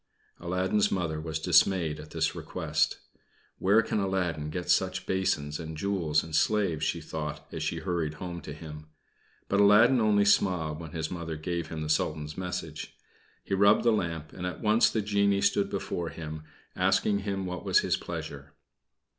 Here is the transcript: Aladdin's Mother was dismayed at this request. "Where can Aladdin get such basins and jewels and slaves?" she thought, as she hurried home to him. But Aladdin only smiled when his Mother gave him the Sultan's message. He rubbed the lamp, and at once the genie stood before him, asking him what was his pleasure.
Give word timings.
Aladdin's 0.39 0.91
Mother 0.91 1.21
was 1.21 1.37
dismayed 1.37 1.99
at 1.99 2.09
this 2.09 2.33
request. 2.33 2.97
"Where 3.59 3.83
can 3.83 3.99
Aladdin 3.99 4.49
get 4.49 4.67
such 4.71 5.05
basins 5.05 5.59
and 5.59 5.77
jewels 5.77 6.23
and 6.23 6.35
slaves?" 6.35 6.83
she 6.83 6.99
thought, 6.99 7.45
as 7.51 7.61
she 7.61 7.77
hurried 7.77 8.15
home 8.15 8.41
to 8.41 8.51
him. 8.51 8.87
But 9.47 9.59
Aladdin 9.59 10.01
only 10.01 10.25
smiled 10.25 10.79
when 10.79 10.93
his 10.93 11.11
Mother 11.11 11.35
gave 11.35 11.67
him 11.67 11.83
the 11.83 11.87
Sultan's 11.87 12.35
message. 12.35 12.97
He 13.43 13.53
rubbed 13.53 13.83
the 13.83 13.91
lamp, 13.91 14.33
and 14.33 14.47
at 14.47 14.59
once 14.59 14.89
the 14.89 15.03
genie 15.03 15.39
stood 15.41 15.69
before 15.69 16.09
him, 16.09 16.45
asking 16.75 17.19
him 17.19 17.45
what 17.45 17.63
was 17.63 17.81
his 17.81 17.95
pleasure. 17.95 18.53